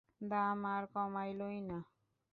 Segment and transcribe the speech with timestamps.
[0.21, 1.77] দাম আর কমালোই না।